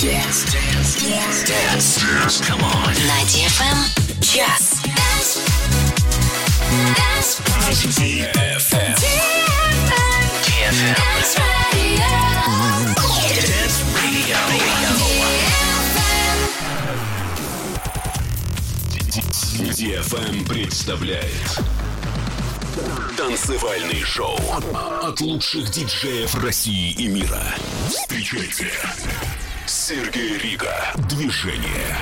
Dance. 0.00 0.56
Час. 4.22 4.80
DFM 19.76 20.48
представляет 20.48 21.24
Танцевальный 23.18 24.02
шоу 24.02 24.38
от 25.02 25.20
лучших 25.20 25.70
диджеев 25.70 26.34
России 26.42 26.92
и 26.92 27.06
мира. 27.06 27.42
Встречайте 27.90 28.70
Сергей 29.72 30.36
Рига. 30.36 30.92
Движение. 31.08 31.96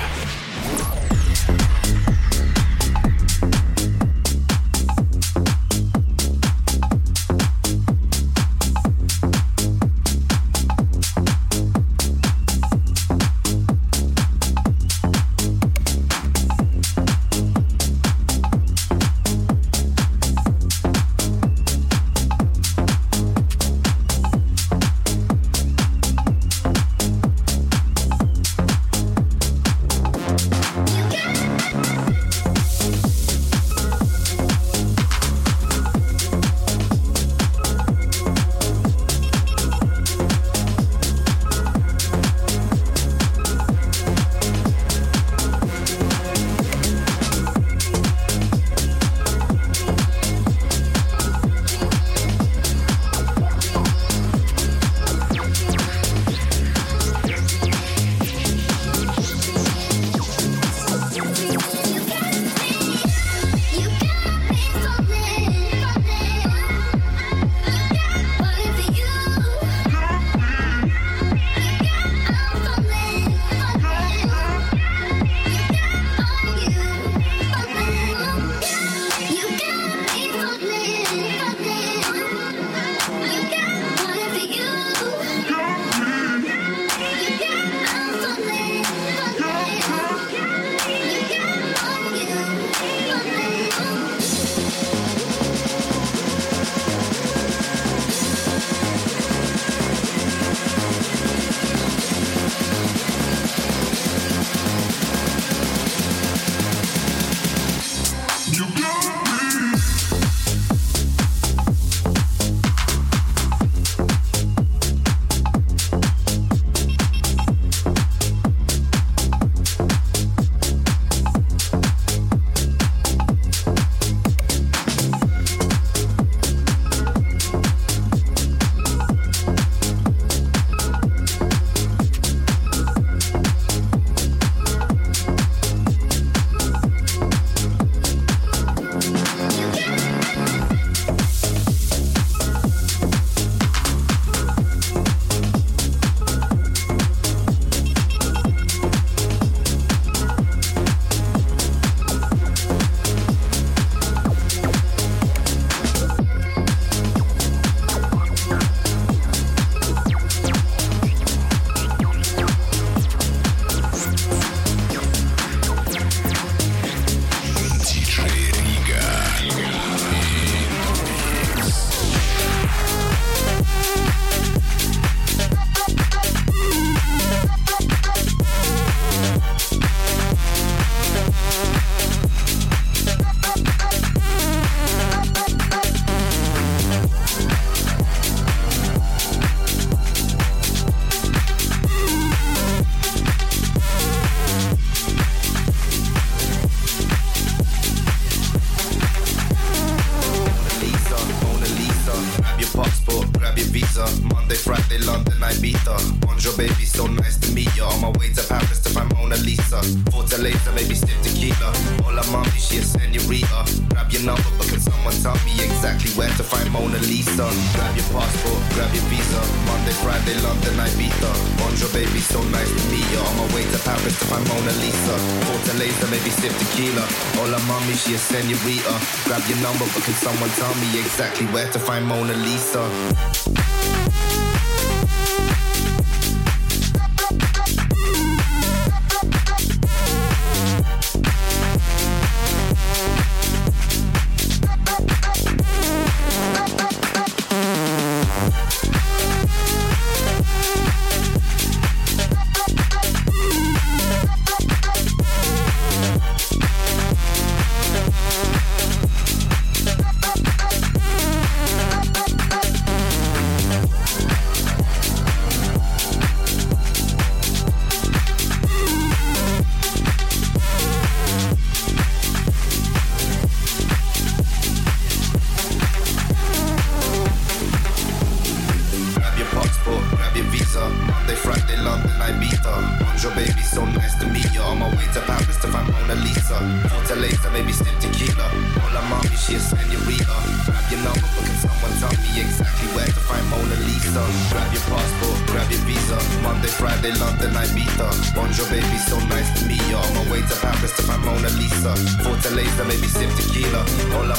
Maybe 226.09 226.29
stiff 226.29 226.57
tequila. 226.57 227.05
Hola, 227.37 227.59
mommy, 227.67 227.93
she 227.93 228.15
a 228.15 228.17
senorita. 228.17 228.95
Grab 229.25 229.43
your 229.47 229.59
number, 229.61 229.85
but 229.93 230.03
can 230.03 230.13
someone 230.13 230.49
tell 230.51 230.73
me 230.75 230.99
exactly 230.99 231.45
where 231.47 231.69
to 231.71 231.79
find 231.79 232.05
Mona 232.05 232.33
Lisa? 232.33 233.58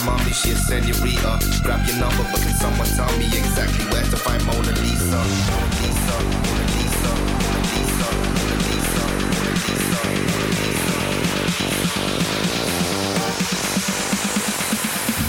Mommy, 0.05 0.32
she 0.32 0.50
a 0.50 0.56
senorita. 0.56 1.38
Grab 1.62 1.87
your 1.87 1.97
number, 1.99 2.25
but 2.31 2.41
can 2.41 2.55
someone 2.55 2.88
tell 2.88 3.11
me 3.19 3.26
exactly 3.26 3.85
where 3.93 4.05
to 4.05 4.17
find 4.17 4.44
Mona 4.47 4.73
Lisa? 4.81 5.05
Mona 5.05 5.67
Lisa, 5.81 6.17
Mona 6.31 6.64
Lisa, 6.75 7.12
Mona 7.29 7.61
Lisa, 7.70 8.08
Mona 8.35 8.56
Lisa, 8.67 9.05
Mona 9.20 9.56
Lisa, 9.69 9.97
Mona 10.00 10.55
Lisa. 10.61 11.00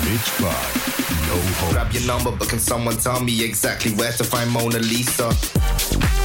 Bitch 0.06 0.30
No 0.42 1.38
Hope. 1.60 1.72
Grab 1.74 1.92
your 1.94 2.06
number, 2.06 2.32
but 2.32 2.48
can 2.50 2.60
someone 2.60 2.98
tell 2.98 3.22
me 3.24 3.44
exactly 3.44 3.92
where 3.94 4.12
to 4.14 4.24
find 4.24 4.50
Mona 4.52 4.80
Lisa? 4.80 6.21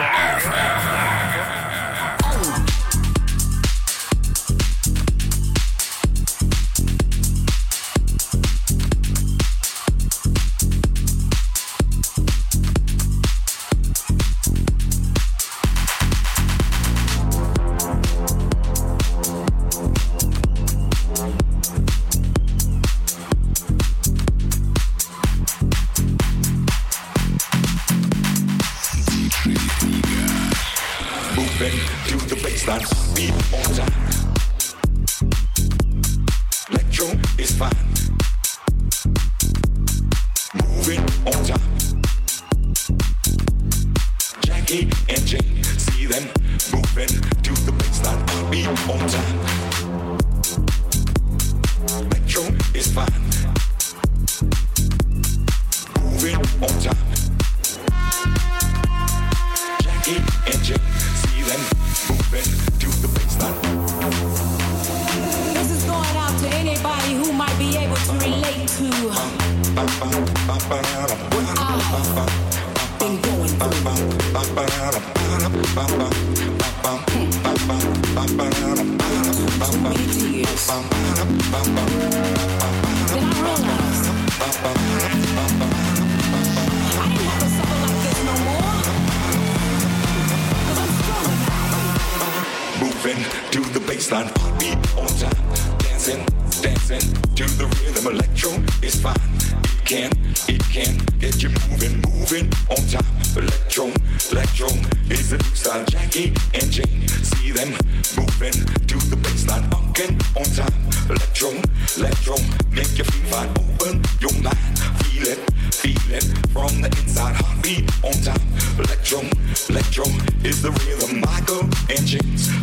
fine. 94.14 94.28
Put 94.34 94.60
me 94.60 94.70
on 95.00 95.08
time. 95.18 95.78
Dancing, 95.78 96.24
dancing 96.62 97.06
to 97.34 97.44
the 97.58 97.66
rhythm. 97.80 98.06
Electro 98.06 98.50
is 98.82 99.00
fine. 99.00 99.16
It 99.64 99.84
can, 99.84 100.10
it 100.48 100.62
can 100.74 100.92
get 101.18 101.42
you 101.42 101.50
moving, 101.68 102.00
moving 102.12 102.46
on 102.70 102.82
time. 102.86 103.10
Electro, 103.36 103.90
electro 104.30 104.68
is 105.10 105.30
the 105.30 105.38
new 105.38 105.54
style. 105.54 105.84
Jackie 105.86 106.32
and 106.54 106.70
Jane, 106.70 107.08
see 107.08 107.50
them 107.50 107.70
moving 108.16 108.56
to 108.90 108.96
the 109.10 109.16
baseline. 109.24 109.68
Funkin' 109.70 110.14
on 110.36 110.46
time. 110.54 110.83
Electro, 111.10 111.50
electro, 111.98 112.36
make 112.70 112.96
your 112.96 113.04
feet 113.04 113.26
fine. 113.30 113.48
Open 113.50 114.02
your 114.20 114.32
mind, 114.42 114.78
feel 115.04 115.28
it, 115.28 115.38
feel 115.74 116.14
it 116.14 116.24
from 116.48 116.80
the 116.80 116.88
inside. 117.02 117.36
Heartbeat 117.36 117.90
on 118.02 118.12
time. 118.22 118.40
Electro, 118.78 119.20
electro 119.68 120.04
is 120.44 120.62
the 120.62 120.70
rhythm. 120.70 121.20
Michael 121.20 121.64
and 121.90 122.08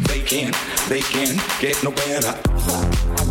they 0.07 0.21
can, 0.21 0.53
they 0.89 1.01
can 1.01 1.39
get 1.59 1.81
no 1.83 1.91
better. 1.91 3.30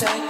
Club 0.00 0.29